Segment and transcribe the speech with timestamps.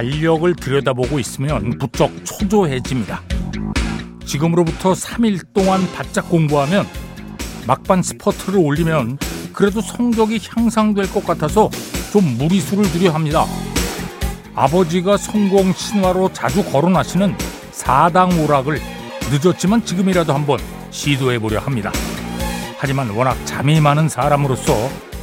[0.00, 3.20] 달력을 들여다보고 있으면 부쩍 초조해집니다.
[4.24, 6.86] 지금으로부터 3일 동안 바짝 공부하면
[7.66, 9.18] 막판 스퍼트를 올리면
[9.52, 11.68] 그래도 성적이 향상될 것 같아서
[12.12, 13.44] 좀 무리수를 두려 합니다.
[14.54, 17.36] 아버지가 성공 신화로 자주 거론하시는
[17.70, 18.80] 사당 오락을
[19.30, 20.58] 늦었지만 지금이라도 한번
[20.90, 21.92] 시도해 보려 합니다.
[22.78, 24.74] 하지만 워낙 잠이 많은 사람으로서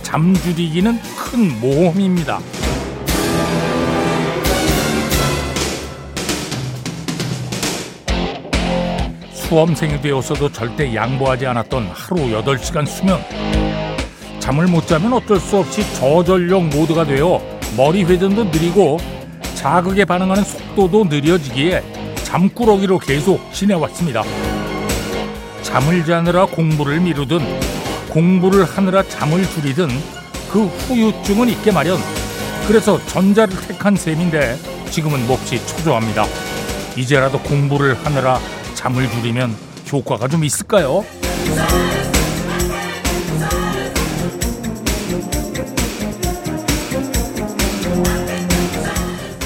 [0.03, 2.39] 잠 줄이기는 큰 모험입니다.
[9.47, 13.19] 수험생이 되어서도 절대 양보하지 않았던 하루 8시간 수면.
[14.39, 17.41] 잠을 못 자면 어쩔 수 없이 저전력 모드가 되어
[17.77, 18.97] 머리 회전도 느리고
[19.55, 21.81] 자극에 반응하는 속도도 느려지기에
[22.23, 24.23] 잠꾸러기로 계속 지내왔습니다.
[25.61, 27.39] 잠을 자느라 공부를 미루든
[28.09, 29.87] 공부를 하느라 잠을 줄이든
[30.51, 31.99] 그 후유증은 있게 마련.
[32.67, 34.57] 그래서 전자를 택한 셈인데
[34.89, 36.25] 지금은 몹시 초조합니다.
[36.97, 38.39] 이제라도 공부를 하느라
[38.77, 39.55] 잠을 줄이면
[39.91, 41.03] 효과가 좀 있을까요?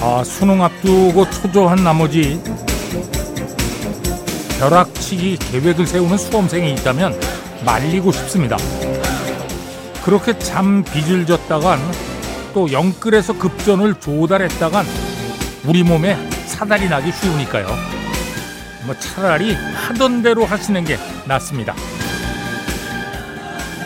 [0.01, 2.41] 아, 수능 앞두고 초조한 나머지
[4.59, 7.17] 벼락치기 계획을 세우는 수험생이 있다면
[7.65, 8.57] 말리고 싶습니다.
[10.03, 11.79] 그렇게 잠 빚을 졌다간
[12.53, 14.85] 또 영끌에서 급전을 조달했다간
[15.65, 18.00] 우리 몸에 사달이 나기 쉬우니까요.
[18.85, 21.75] 뭐 차라리 하던 대로 하시는 게 낫습니다.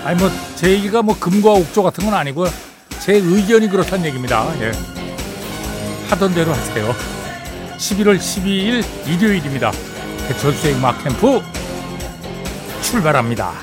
[0.03, 2.45] 아니 뭐 제 얘기가 뭐 금과 옥조 같은 건 아니고
[3.01, 4.47] 제 의견이 그렇다는 얘기입니다.
[4.61, 4.71] 예.
[6.09, 6.93] 하던 대로 하세요.
[7.77, 9.71] 11월 12일 일요일입니다.
[10.27, 11.41] 배철수의 음악 캠프
[12.81, 13.53] 출발합니다.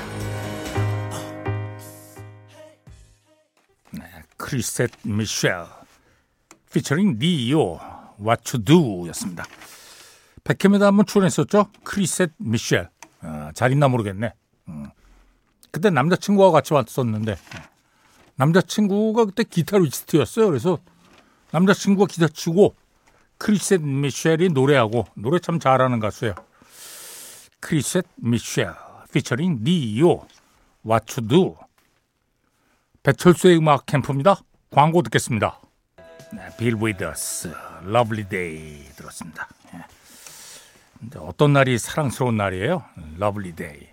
[3.91, 4.01] 네,
[4.37, 5.65] 크리셋 미셸
[6.71, 7.79] 피처링 니오
[8.21, 9.45] What to Do 였습니다.
[10.43, 11.67] 백캠에도 한번 출연했었죠.
[11.83, 12.89] 크리셋 미셸
[13.21, 14.33] 어, 잘 있나 모르겠네.
[14.67, 14.89] 음.
[15.71, 17.37] 그때 남자친구와 같이 왔었는데
[18.35, 20.47] 남자친구가 그때 기타리스트였어요.
[20.47, 20.79] 그래서
[21.51, 22.75] 남자친구가 기타 치고
[23.37, 26.35] 크리셋 미셸이 노래하고 노래 참 잘하는 가수예요.
[27.59, 28.73] 크리셋 미셸
[29.13, 30.25] 피처링 니요
[31.27, 31.57] Do
[33.03, 34.37] 배철수의 음악 캠프입니다.
[34.71, 35.59] 광고 듣겠습니다.
[36.33, 37.53] 네, 빌 위더스
[37.83, 39.47] Lovely Day 들었습니다.
[41.17, 42.83] 어떤 날이 사랑스러운 날이에요?
[43.17, 43.87] Lovely Day.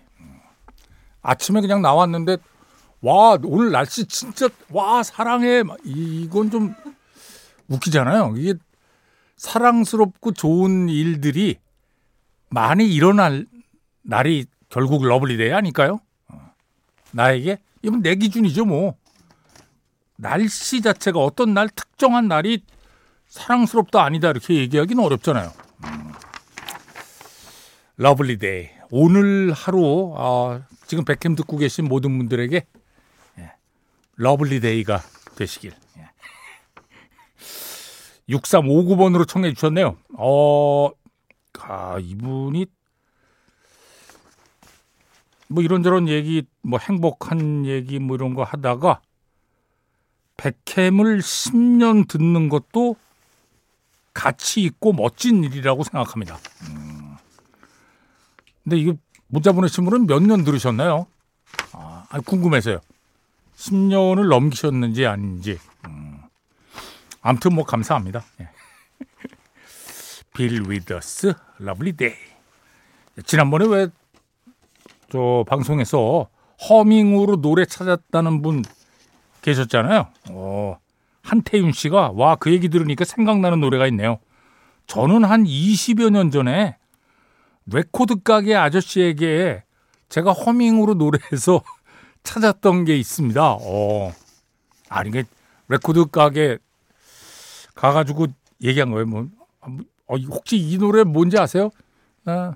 [1.21, 2.37] 아침에 그냥 나왔는데
[3.01, 6.75] 와 오늘 날씨 진짜 와 사랑해 이건 좀
[7.67, 8.35] 웃기잖아요.
[8.37, 8.55] 이게
[9.37, 11.57] 사랑스럽고 좋은 일들이
[12.49, 13.45] 많이 일어날
[14.03, 15.99] 날이 결국 Lovely Day 아닐까요?
[17.11, 18.95] 나에게 이건 내 기준이죠 뭐.
[20.15, 22.63] 날씨 자체가 어떤 날 특정한 날이
[23.27, 25.51] 사랑스럽다 아니다 이렇게 얘기하기는 어렵잖아요.
[28.01, 28.03] 음.
[28.03, 32.65] Lovely Day 오늘 하루 어, 지금 백캠 듣고 계신 모든 분들에게
[33.39, 33.51] 예,
[34.15, 35.01] Lovely Day가
[35.35, 35.73] 되시길.
[35.97, 36.09] 예.
[38.29, 39.97] 6359번으로 청해 주셨네요.
[40.17, 40.89] 어,
[41.59, 42.65] 아, 이분이
[45.47, 49.01] 뭐 이런저런 얘기, 뭐 행복한 얘기 뭐 이런 거 하다가
[50.37, 52.95] 백캠을 10년 듣는 것도
[54.13, 56.37] 가치 있고 멋진 일이라고 생각합니다.
[56.69, 56.90] 음.
[58.71, 58.93] 근데 이거
[59.27, 61.05] 문자 보내신 분은 몇 년 들으셨나요?
[61.73, 62.79] 아, 궁금해서요.
[63.57, 65.59] 10년을 넘기셨는지 아닌지.
[65.87, 66.21] 음.
[67.21, 68.23] 아무튼 뭐 감사합니다.
[68.39, 68.49] 예.
[70.33, 72.13] 빌 위더스 Lovely Day.
[73.25, 73.87] 지난번에 왜
[75.09, 76.29] 저 방송에서
[76.69, 78.63] 허밍으로 노래 찾았다는 분
[79.41, 80.07] 계셨잖아요.
[80.29, 80.77] 어,
[81.23, 84.19] 한태윤 씨가 와 그 얘기 들으니까 생각나는 노래가 있네요.
[84.87, 86.77] 저는 한 20여 년 전에
[87.65, 89.63] 레코드 가게 아저씨에게
[90.09, 91.61] 제가 허밍으로 노래해서
[92.23, 93.57] 찾았던 게 있습니다.
[93.61, 94.13] 어.
[94.89, 95.23] 아니, 이게
[95.67, 96.57] 레코드 가게
[97.75, 98.27] 가가지고
[98.61, 99.05] 얘기한 거예요.
[99.05, 99.27] 뭐,
[100.07, 101.69] 어, 혹시 이 노래 뭔지 아세요?
[102.25, 102.53] 아,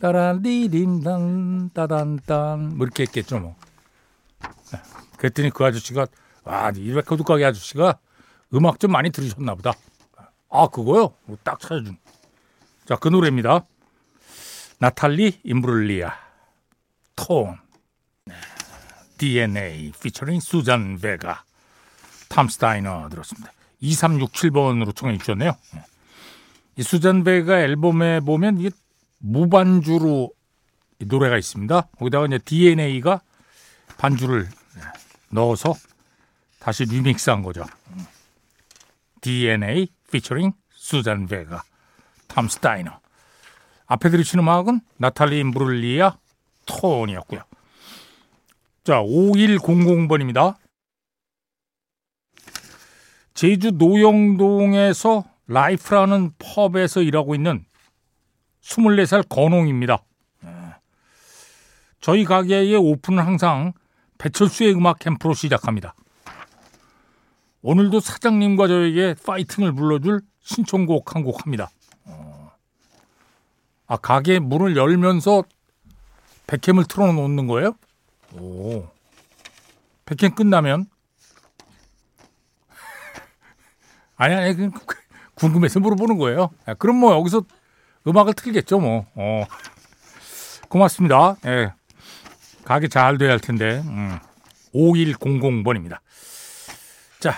[0.00, 3.56] 따란 디딘단 따단딴 뭐 이렇게 했겠죠 뭐.
[5.18, 6.06] 그랬더니 그 아저씨가
[6.44, 7.98] 와, 이 레코드 가게 아저씨가
[8.54, 9.72] 음악 좀 많이 들으셨나 보다.
[10.50, 11.14] 아, 그거요?
[11.24, 11.96] 뭐 딱 찾아준.
[12.86, 13.66] 자, 그 노래입니다.
[14.78, 16.12] 나탈리 임브룰리아
[17.16, 17.58] Torn
[19.18, 21.44] DNA 피처링 수잔 베가
[22.28, 23.52] Tom's Diner 들었습니다.
[23.82, 25.56] 2367번으로 청해 주셨네요.
[26.76, 28.70] 이 수잔 베가 앨범에 보면 이게
[29.18, 30.30] 무반주로
[30.98, 31.82] 노래가 있습니다.
[31.98, 33.20] 거기다가 이제 DNA가
[33.96, 34.48] 반주를
[35.30, 35.74] 넣어서
[36.58, 37.64] 다시 리믹스한 거죠.
[39.20, 41.62] DNA 피처링 수잔 베가,
[42.26, 43.03] Tom's Diner.
[43.86, 46.16] 앞에 들으신 음악은 나탈리 임브룰리아
[46.66, 47.42] Torn이었고요.
[48.84, 50.56] 자, 5100번입니다.
[53.34, 57.64] 제주 노형동에서 라이프라는 pub에서 일하고 있는
[58.62, 59.98] 24살 건홍입니다.
[60.44, 60.48] 예.
[62.00, 63.72] 저희 가게의 오픈은 항상
[64.18, 65.94] 배철수의 음악 캠프로 시작합니다.
[67.62, 71.70] 오늘도 사장님과 저에게 파이팅을 불러줄 신청곡 한 곡 합니다.
[73.86, 73.94] 어.
[73.94, 75.44] 아, 가게 문을 열면서
[76.46, 77.74] 백캠을 틀어놓는 거예요?
[78.32, 78.88] 오.
[80.06, 80.86] 백캠 끝나면?
[84.16, 84.70] 아니, 아니, 그,
[85.34, 86.50] 궁금해서 물어보는 거예요.
[86.66, 87.42] 아, 그럼 뭐 여기서
[88.06, 89.06] 음악을 틀겠죠, 뭐.
[89.14, 89.44] 어.
[90.68, 91.36] 고맙습니다.
[91.46, 91.72] 예.
[92.64, 93.82] 가게 잘 돼야 할 텐데.
[93.84, 94.18] 음.
[94.74, 95.98] 5100번입니다.
[97.20, 97.34] 자,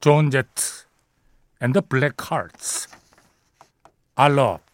[0.00, 0.84] 조안 제트
[1.62, 2.88] and the Blackhearts.
[4.16, 4.71] I love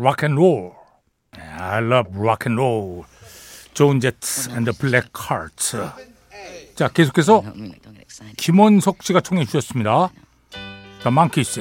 [0.00, 0.74] rock and roll.
[1.32, 3.04] I love rock and roll.
[3.74, 5.76] 조안 제트 and the Blackhearts.
[6.74, 7.42] 자, 계속해서
[8.38, 10.10] 김원석 씨가 청해 주셨습니다.
[11.02, 11.60] The Monkeys,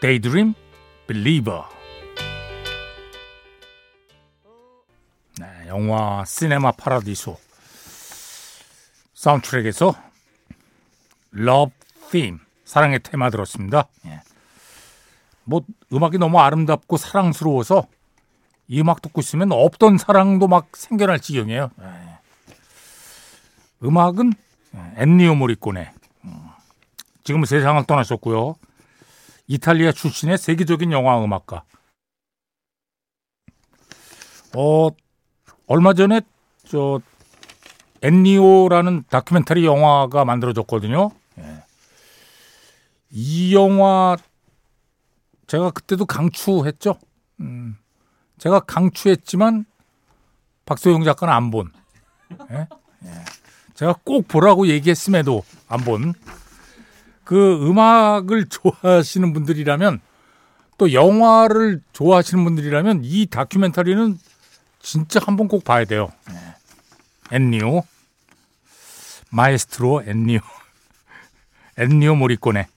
[0.00, 0.54] Daydream,
[1.06, 1.62] Believer.
[5.38, 7.38] 네, 영화 시네마 파라디소
[9.14, 9.94] 사운드트랙에서
[11.34, 11.74] Love
[12.10, 13.88] Theme, 사랑의 테마 들었습니다.
[14.06, 14.20] 예.
[15.44, 17.86] 뭐 음악이 너무 아름답고 사랑스러워서
[18.68, 21.70] 이 음악 듣고 있으면 없던 사랑도 막 생겨날 지경이에요.
[21.80, 22.18] 예.
[23.82, 24.32] 음악은
[24.96, 25.92] 엔니오 모리꼬네.
[26.24, 26.40] 음,
[27.24, 28.54] 지금은 세상을 떠나셨고요.
[29.48, 31.64] 이탈리아 출신의 세계적인 영화 음악가.
[34.56, 34.90] 어,
[35.66, 36.20] 얼마 전에
[36.68, 37.00] 저
[38.02, 41.10] 엔니오라는 다큐멘터리 영화가 만들어졌거든요.
[41.38, 41.64] 예.
[43.10, 44.16] 이 영화
[45.50, 46.96] 제가 그때도 강추했죠.
[47.40, 47.76] 음,
[48.38, 49.64] 제가 강추했지만
[50.64, 51.72] 박소영 작가는 안 본.
[52.52, 52.68] 예?
[53.04, 53.10] 예.
[53.74, 56.14] 제가 꼭 보라고 얘기했음에도 안 본.
[57.24, 60.00] 그 음악을 좋아하시는 분들이라면
[60.78, 64.18] 또 영화를 좋아하시는 분들이라면 이 다큐멘터리는
[64.78, 66.12] 진짜 한 번 꼭 봐야 돼요.
[67.32, 67.82] 엔니오
[69.30, 70.40] 마에스트로 엔니오
[71.76, 72.68] 엔니오 모리꼬네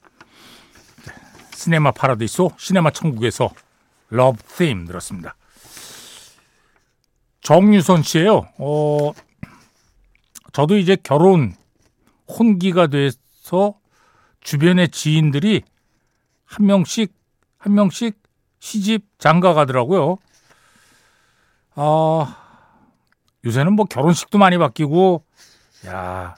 [1.63, 3.49] 시네마 파라디소 시네마 천국에서
[4.09, 5.35] Love Theme 들었습니다.
[7.39, 8.49] 정유선 씨예요.
[8.57, 9.11] 어,
[10.51, 11.55] 저도 이제 결혼
[12.27, 13.79] 혼기가 돼서
[14.41, 15.61] 주변의 지인들이
[16.43, 17.13] 한 명씩
[17.57, 18.21] 한 명씩
[18.59, 20.17] 시집 장가 가더라고요.
[21.75, 22.35] 아
[23.45, 25.23] 요새는 뭐 결혼식도 많이 바뀌고
[25.87, 26.35] 야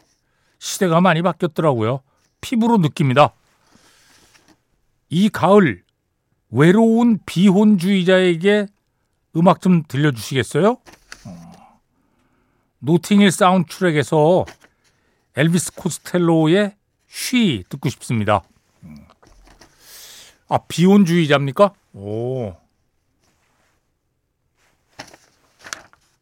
[0.60, 2.02] 시대가 많이 바뀌었더라고요.
[2.42, 3.34] 피부로 느낍니다.
[5.10, 5.84] 이 가을
[6.50, 8.68] 외로운 비혼주의자에게
[9.38, 10.78] 음악 좀 들려주시겠어요?
[12.80, 14.46] 노팅힐 사운드 트랙에서
[15.36, 16.76] 엘비스 코스텔로의
[17.08, 18.44] She 듣고 싶습니다.
[20.48, 21.74] 아 비혼주의자입니까?
[21.94, 22.56] 오.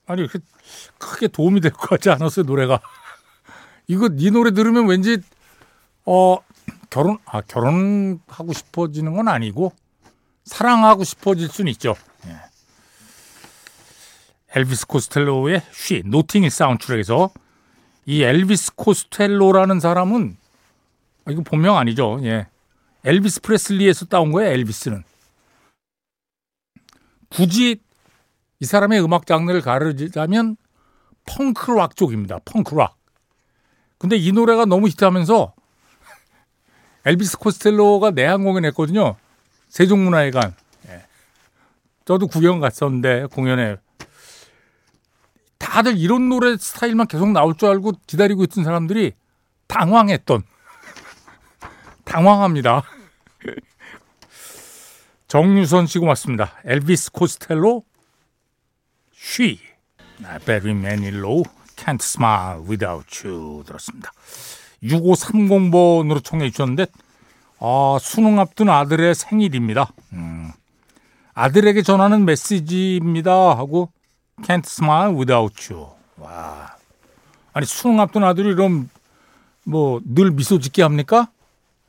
[0.05, 0.39] 아니 그
[0.97, 2.79] 크게 도움이 될 것 같지 않았어요 노래가.
[3.87, 5.17] 이거 네 노래 들으면 왠지
[6.05, 6.37] 어
[6.93, 9.73] 결혼 아 결혼하고 싶어지는 건 아니고
[10.45, 11.95] 사랑하고 싶어질 수는 있죠.
[12.27, 12.37] 예.
[14.55, 17.31] 엘비스 코스텔로의 She 노팅힐 사운드 트랙에서
[18.05, 20.37] 이 엘비스 코스텔로라는 사람은
[21.25, 22.19] 아, 이거 본명 아니죠.
[22.25, 22.45] 예.
[23.03, 24.51] 엘비스 프레슬리에서 따온 거예요.
[24.51, 25.03] 엘비스는.
[27.29, 27.81] 굳이
[28.59, 30.57] 이 사람의 음악 장르를 가르자면
[31.25, 32.37] 펑크락 쪽입니다.
[32.45, 32.95] 펑크락.
[33.97, 35.52] 근데 이 노래가 너무 히트하면서
[37.05, 39.15] 엘비스 코스텔로가 내한 공연했거든요.
[39.69, 40.55] 세종문화회관.
[40.89, 41.05] 예.
[42.05, 43.77] 저도 구경 갔었는데 공연에
[45.57, 49.13] 다들 이런 노래 스타일만 계속 나올 줄 알고 기다리고 있던 사람들이
[49.67, 50.43] 당황했던
[52.03, 52.83] 당황합니다.
[55.27, 56.53] 정유선 씨 고맙습니다.
[56.65, 57.83] 엘비스 코스텔로
[59.13, 59.59] 쉬
[60.45, 61.43] 베리 매닐로
[61.75, 64.11] Can't Smile Without You 들었습니다.
[64.83, 66.87] 6530번으로 청해 주셨는데
[67.59, 69.91] 아, 수능 앞둔 아들의 생일입니다.
[70.13, 70.51] 음,
[71.33, 73.89] 아들에게 전하는 메시지입니다 하고
[74.41, 75.89] Can't Smile Without You.
[76.17, 76.75] 와,
[77.53, 78.89] 아니 수능 앞둔 아들이 이런
[79.63, 81.29] 뭐 늘 미소 짓게 합니까?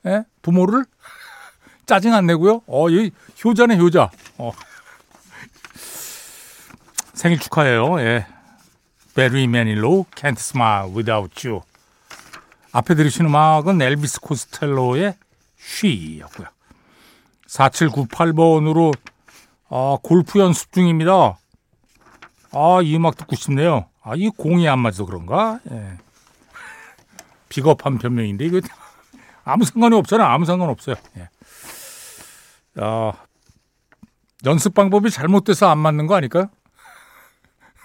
[0.06, 0.24] 예?
[0.42, 0.84] 부모를
[1.86, 2.62] 짜증 안 내고요.
[2.66, 3.10] 어, 이
[3.44, 4.10] 효자네 효자.
[4.38, 4.52] 어.
[7.14, 8.00] 생일 축하해요.
[8.00, 8.26] 예.
[9.14, 11.62] 베리 매닐로 Can't Smile Without You.
[12.74, 15.14] 앞에 들으신 음악은 엘비스 코스텔로의
[15.60, 16.48] She였고요.
[17.46, 18.92] 4798번으로
[19.68, 21.38] 아, 골프 연습 중입니다.
[22.50, 23.86] 아, 이 음악 듣고 싶네요.
[24.02, 25.60] 아, 이 공이 안 맞아서 그런가?
[25.70, 25.98] 예.
[27.48, 28.60] 비겁한 변명인데 이거
[29.44, 30.34] 아무 상관이 없잖아.
[30.34, 30.96] 아무 상관 없어요.
[31.16, 31.28] 예.
[32.78, 33.12] 아,
[34.46, 36.50] 연습 방법이 잘못돼서 안 맞는 거 아닐까요?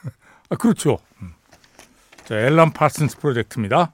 [0.49, 0.97] 아, 그렇죠.
[1.21, 1.35] 음.
[2.25, 3.91] 자, 앨런 파슨스 프로젝트입니다.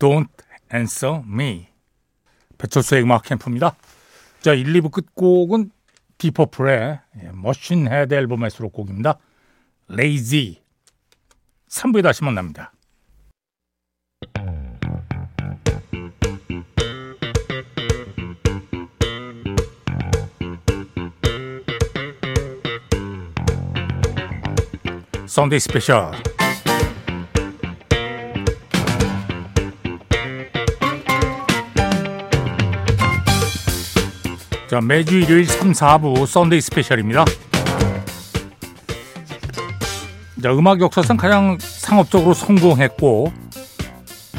[0.00, 0.28] Don't
[0.74, 1.68] Answer Me.
[2.58, 3.76] 배철수의 음악 캠프입니다.
[4.40, 5.70] 자, 1, 2부 끝곡은
[6.18, 7.00] 딥 퍼플의
[7.34, 9.18] Machine Head 앨범의 수록곡입니다.
[9.90, 10.62] Lazy.
[11.68, 12.72] 3부에 다시 만납니다.
[25.26, 26.12] 썬데이 스페셜
[34.70, 37.24] 자 매주 일요일 3, 4부 썬데이 스페셜입니다.
[40.40, 43.32] 자 음악 역사상 가장 상업적으로 성공했고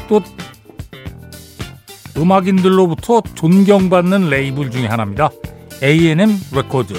[0.08, 0.22] 또
[2.16, 5.28] 음악인들로부터 존경받는 레이블 중에 하나입니다.
[5.82, 6.94] A&M 레코드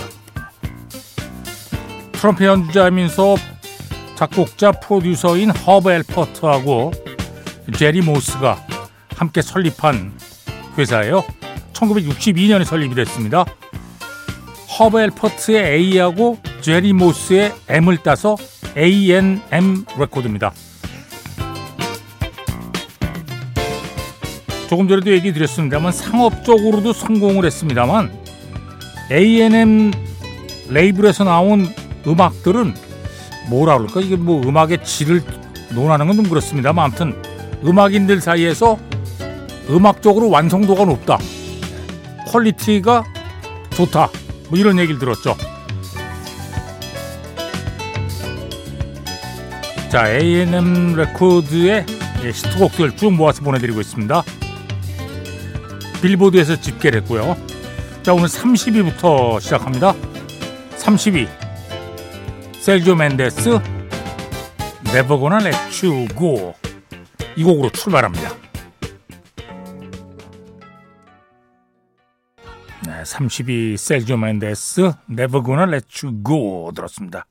[2.12, 3.36] 트럼펫 연주자이면서
[4.14, 6.92] 작곡자 프로듀서인 허브 앨퍼트하고
[7.76, 8.64] 제리 모스가
[9.16, 10.14] 함께 설립한
[10.78, 11.24] 회사예요.
[11.90, 13.46] 1962년에 설립이 됐습니다.
[14.80, 18.38] 허브 앨퍼트의 A하고 제리 모스의 M을 따서
[18.78, 20.52] A&M 레코드입니다.
[24.70, 28.12] 조금 전에도 얘기 드렸습니다만 상업적으로도 성공을 했습니다만
[29.12, 29.92] A&M
[30.70, 31.68] 레이블에서 나온
[32.08, 32.74] 음악들은
[33.50, 35.22] 뭐라 그럴까 이게 뭐 음악의 질을
[35.76, 37.22] 논하는 건 좀 그렇습니다만 아무튼
[37.64, 38.78] 음악인들 사이에서
[39.70, 41.20] 음악적으로 완성도가 높다
[42.34, 43.04] quality가
[43.76, 44.10] 좋다.
[44.50, 45.36] 뭐 이런 얘기를 들었죠.
[49.90, 51.86] 자 A&M 레코드의
[52.24, 54.24] 히트곡들 쭉 모아서 보내드리고 있습니다.
[56.02, 57.38] 빌보드에서 집계를 했고요.
[58.02, 59.94] 자 오늘 30위부터 시작합니다.
[60.78, 61.28] 30위
[62.60, 62.96] 셀조
[65.46, 66.56] Let You Go.
[67.36, 68.43] 이 곡으로 출발합니다.
[72.86, 77.26] 네, 32 셀조 멘데스 Never Gonna Let You Go 들었습니다.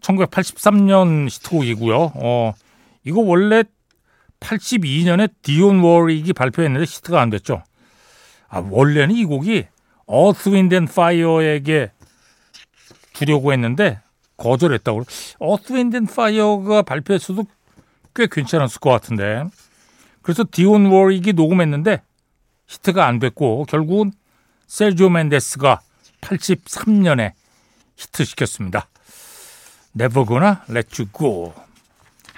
[0.00, 2.12] 1983년 히트곡이고요.
[2.14, 2.54] 어,
[3.04, 3.64] 이거 원래
[4.40, 7.62] 82년에 디온 워릭이 발표했는데 히트가 안 됐죠.
[8.48, 9.66] 아, 원래는 이 곡이
[10.08, 11.92] Earth, Wind and Fire에게
[13.12, 14.00] 주려고 했는데
[14.36, 15.04] 거절했다고.
[15.38, 17.44] 어스 윈드 앤 파이어가 발표했어도
[18.14, 19.44] 꽤 괜찮았을 것 같은데.
[20.22, 22.02] 그래서 디온 워릭이 녹음했는데
[22.66, 24.12] 히트가 안 됐고 결국은
[24.66, 25.80] 셀조 멘데스가
[26.20, 27.32] 83년에
[27.96, 28.88] 히트시켰습니다.
[30.98, 31.54] You Go.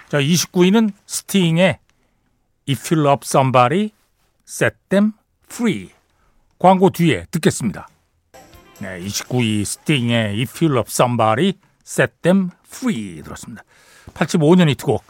[0.09, 1.79] 자, 29위는 스팅의
[2.69, 3.91] If You Love Somebody,
[4.47, 5.13] Set Them
[5.51, 5.91] Free.
[6.59, 7.89] 광고 뒤에 듣겠습니다.
[8.81, 11.55] 네, 29위 스팅의 If You Love Somebody,
[11.85, 13.65] Set Them Free 들었습니다.
[14.15, 15.03] 85년 히트곡.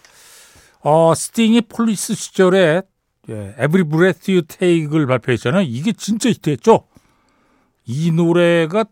[0.81, 2.83] 어, 스팅이 폴리스 시절에
[3.31, 5.63] 예, Every Breath You Take를 발표했잖아요.
[5.63, 6.85] 이게 진짜 히트했죠.
[7.87, 8.85] 이 노래가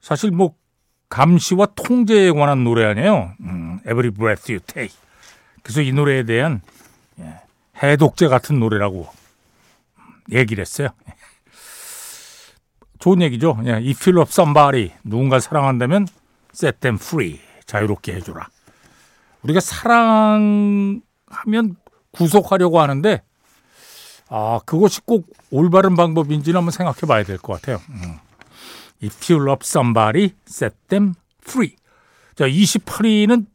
[0.00, 0.54] 사실 뭐
[1.08, 3.32] 감시와 통제에 관한 노래 아니에요.
[3.40, 4.96] 음, Every Breath You Take.
[5.62, 6.60] 그래서 이 노래에 대한
[7.18, 7.40] 예,
[7.82, 9.08] 해독제 같은 노래라고
[10.30, 10.88] 얘기를 했어요.
[12.98, 13.58] 좋은 얘기죠.
[13.64, 16.06] 예, If you love somebody, 누군가 사랑한다면
[16.54, 18.48] set them free, 자유롭게 해줘라.
[19.42, 21.02] 우리가 사랑하면
[22.12, 23.22] 구속하려고 하는데
[24.28, 27.80] 아 그것이 꼭 올바른 방법인지는 한번 생각해 봐야 될 것 같아요.
[27.88, 28.18] 음.
[29.02, 31.76] If you love somebody, set them free.
[32.34, 33.46] 자, 28위는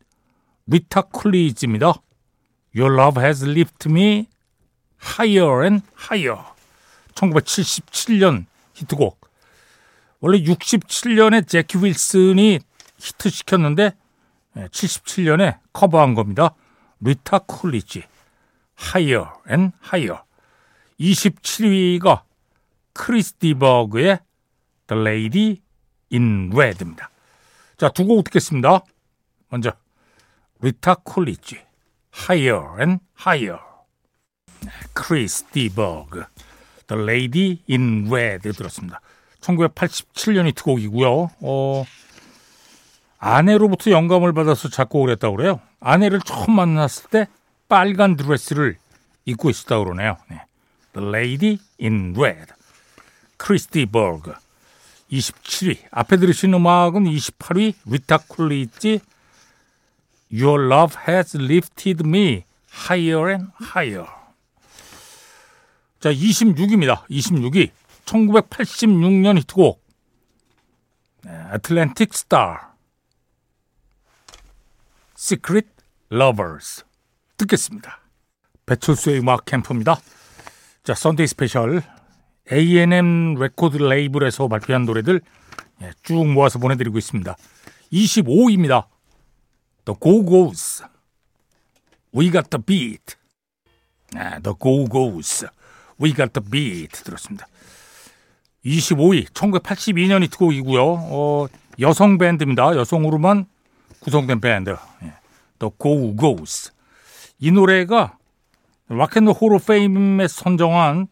[0.67, 1.93] 리타 쿨리지입니다.
[2.75, 4.27] Your love has lifted me
[5.01, 6.39] higher and higher.
[7.13, 9.19] 1977년 히트곡.
[10.21, 12.59] 원래 67년에 재키 윌슨이
[12.97, 13.91] 히트시켰는데
[14.55, 16.55] 77년에 커버한 겁니다.
[17.01, 18.03] 리타 쿨리지
[18.79, 20.21] Higher and Higher
[20.99, 22.21] 27위가
[22.93, 24.19] 크리스 디버그의
[24.87, 25.61] The Lady
[26.11, 27.09] in Red입니다.
[27.77, 28.81] 자, 두 곡 듣겠습니다.
[29.49, 29.71] 먼저
[30.61, 31.59] 리타 쿨리지
[32.29, 33.59] Higher and Higher
[34.93, 36.23] 크리스 디버그
[36.87, 39.01] The Lady in Red 들었습니다.
[39.41, 41.31] 1987년 히트곡이고요.
[41.41, 41.85] 어,
[43.17, 45.59] 아내로부터 영감을 받아서 작곡을 했다고 그래요.
[45.79, 47.27] 아내를 처음 만났을 때
[47.67, 48.77] 빨간 드레스를
[49.25, 50.17] 입고 있었다고 그러네요.
[50.29, 50.41] 네.
[50.93, 52.53] The Lady in Red.
[53.37, 54.33] 크리스티 버그
[55.11, 55.79] 27위.
[55.91, 57.73] 앞에 들으신 음악은 28위.
[57.85, 58.99] 리타 쿨리지
[60.31, 62.43] Your Love Has Lifted Me
[62.87, 64.07] Higher and Higher.
[65.99, 67.05] 자, 26위입니다.
[67.07, 67.71] 26위.
[68.05, 69.81] 1986년 히트곡
[71.25, 72.75] 애틀랜틱 스타
[75.17, 75.69] Secret
[76.11, 76.83] Lovers
[77.37, 77.99] 듣겠습니다.
[78.65, 79.99] 배철수의 음악 캠프입니다.
[80.83, 81.81] 자, Sunday Special
[82.51, 85.21] A&M 레코드 레이블에서 발표한 노래들
[85.81, 87.37] 예, 쭉 모아서 보내드리고 있습니다.
[87.93, 88.87] 25위입니다.
[89.85, 90.85] The Go-Go's
[92.13, 93.15] We Got The Beat
[94.15, 95.49] 아, The Go-Go's
[96.01, 97.47] We Got The Beat 들었습니다.
[98.65, 100.83] 25위 1982년 히트곡이고요.
[100.83, 101.47] 어,
[101.79, 102.75] 여성 밴드입니다.
[102.75, 103.45] 여성으로만
[104.01, 104.71] 구성된 밴드
[105.03, 105.13] 예,
[105.59, 106.73] The Go-Go's
[107.39, 108.17] 이 노래가
[108.89, 111.07] 락앤롤 호로 페임에 선정한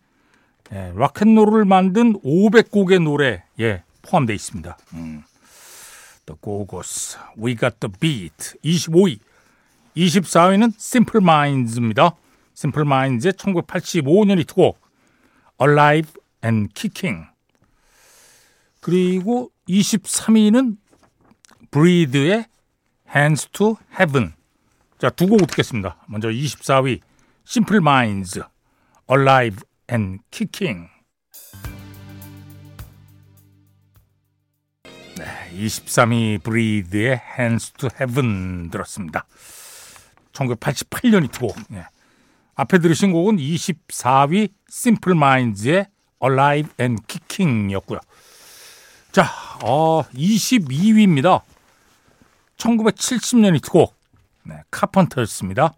[0.74, 4.78] 예, 락앤롤을 만든 500곡의 노래에 포함되어 있습니다.
[4.94, 5.24] 음.
[6.26, 9.20] The Go-Go's, We Got The Beat 25위
[9.98, 12.16] 24위는 Simple Minds입니다.
[12.56, 14.80] Simple Minds의 1985년 히트곡
[15.62, 16.12] Alive
[16.46, 17.26] and Kicking
[18.80, 20.78] 그리고 23위는
[21.72, 22.46] 브리드의
[23.14, 24.34] Hands to Heaven
[25.00, 25.98] 자, 두 곡 듣겠습니다.
[26.08, 27.00] 먼저 24위
[27.46, 28.40] Simple Minds
[29.10, 30.90] Alive and Kicking
[35.18, 39.28] 네, 23위 브리드의 Hands to Heaven 들었습니다.
[40.32, 41.56] 1988년 히트곡.
[41.74, 41.86] 예.
[42.56, 45.88] 앞에 들으신 곡은 24위 Simple Minds의
[46.24, 48.00] Alive and Kicking이었고요.
[49.12, 49.30] 자,
[49.64, 51.42] 어, 22위입니다.
[52.58, 53.96] 1970년 히트곡.
[54.46, 55.74] 네, 카펀터스입니다.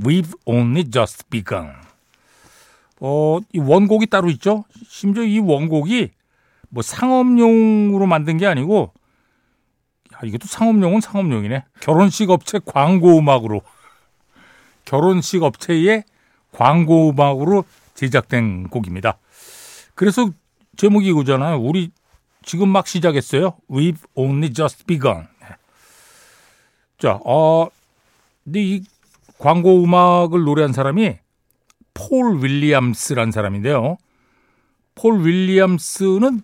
[0.00, 1.72] We've only just begun.
[3.00, 4.64] 어, 이 원곡이 따로 있죠.
[4.88, 6.10] 심지어 이 원곡이
[6.68, 8.92] 뭐 상업용으로 만든 게 아니고
[10.14, 11.64] 야, 이것도 상업용은 상업용이네.
[11.80, 13.62] 결혼식 업체 광고 음악으로
[14.84, 16.04] 결혼식 업체의
[16.52, 19.18] 광고 음악으로 제작된 곡입니다.
[19.94, 20.30] 그래서
[20.76, 21.58] 제목이 이거잖아요.
[21.60, 21.90] 우리
[22.44, 23.56] 지금 막 시작했어요.
[23.70, 25.26] We've only just begun.
[26.98, 27.68] 자, 어,
[28.44, 28.84] 근데 이
[29.38, 31.18] 광고 음악을 노래한 사람이
[31.94, 33.96] 폴 윌리엄스란 사람인데요.
[34.94, 36.42] 폴 윌리엄스는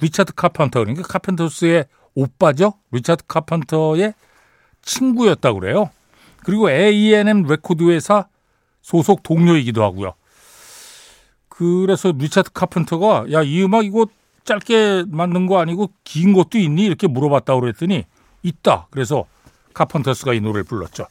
[0.00, 2.74] 리차드 카펜터 그러니까 카펜터스의 오빠죠.
[2.90, 4.14] 리차드 카펜터의
[4.82, 5.90] 친구였다고 그래요.
[6.44, 8.26] 그리고 A&M 레코드 회사
[8.80, 10.14] 소속 동료이기도 하고요.
[11.48, 14.06] 그래서 리차드 카펜터가 야 이 음악 이거
[14.44, 18.04] 짧게 만든 거 아니고 긴 것도 있니 이렇게 물어봤다고 그랬더니
[18.42, 18.88] 있다.
[18.90, 19.24] 그래서
[19.74, 21.06] 카펜터스가 이 노래를 불렀죠.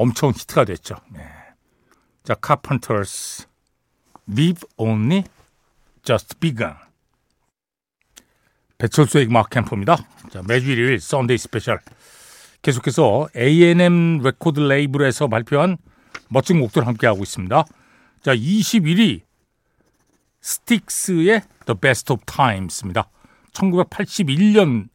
[0.00, 0.96] 엄청 히트가 됐죠.
[1.12, 1.20] 네.
[2.24, 3.46] 자, 카펜터스
[4.30, 5.24] We've Only
[6.02, 6.72] Just Begun
[8.78, 9.98] 배철수의 음악 캠프입니다.
[10.30, 11.80] 자, 매주 일요일 Sunday Special
[12.62, 15.76] 계속해서 A&M 레코드 레이블에서 발표한
[16.28, 17.64] 멋진 곡들 함께하고 있습니다.
[18.22, 19.20] 자, 21위
[20.40, 23.10] 스틱스의 The Best of Times입니다.
[23.52, 24.88] 1981년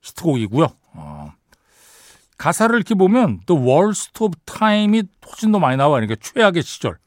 [0.00, 0.66] 히트곡이고요.
[0.94, 1.32] 어,
[2.42, 6.00] 가사를 이렇게 보면 The Worst of Time이 훨씬 더 많이 나와.
[6.00, 6.98] 그러니까 최악의 시절.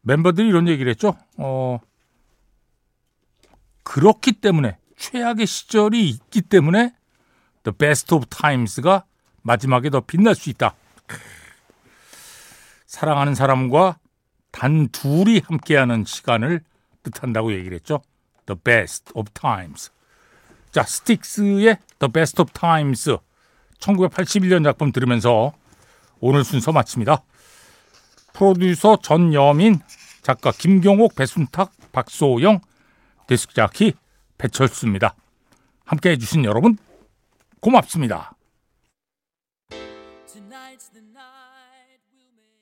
[0.00, 1.16] 멤버들이 이런 얘기를 했죠.
[1.36, 1.78] 어,
[3.84, 6.92] 그렇기 때문에 최악의 시절이 있기 때문에
[7.62, 9.04] The Best of Times가
[9.42, 10.74] 마지막에 더 빛날 수 있다.
[12.86, 14.00] 사랑하는 사람과
[14.50, 16.64] 단 둘이 함께하는 시간을
[17.04, 18.02] 뜻한다고 얘기를 했죠.
[18.46, 19.92] The Best of Times.
[20.72, 23.16] 자, 스틱스의 The Best of Times
[23.78, 25.52] 1981년 작품 들으면서
[26.18, 27.22] 오늘 순서 마칩니다.
[28.32, 29.80] 프로듀서 전여민,
[30.22, 32.60] 작가 김경옥, 배순탁, 박소영,
[33.26, 33.92] 데스크자키
[34.38, 35.14] 배철수입니다.
[35.84, 36.78] 함께 해 주신 여러분
[37.60, 38.31] 고맙습니다.